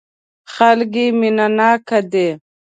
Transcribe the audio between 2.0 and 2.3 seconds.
دي.